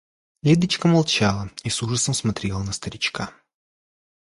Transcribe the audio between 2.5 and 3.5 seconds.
на старичка.